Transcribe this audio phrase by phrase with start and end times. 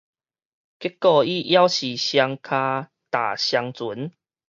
[0.03, 0.19] 結果伊猶是雙
[2.41, 4.11] 跤踏雙船